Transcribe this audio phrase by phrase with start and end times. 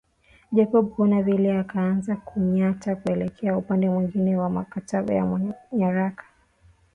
[0.51, 6.23] Jacob kuona vile akaanza kunyata kuelekea upande mwingine wa makabati ya nyaraka